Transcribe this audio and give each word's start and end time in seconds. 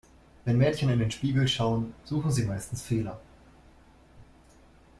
Wenn 0.45 0.57
Mädchen 0.57 0.89
in 0.89 0.97
den 0.97 1.11
Spiegel 1.11 1.47
schauen, 1.47 1.93
suchen 2.05 2.31
sie 2.31 2.45
meistens 2.45 2.81
Fehler. 2.81 3.19